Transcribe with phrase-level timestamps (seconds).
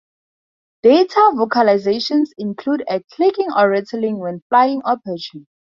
[0.81, 5.45] Darter vocalizations include a clicking or rattling when flying or perching.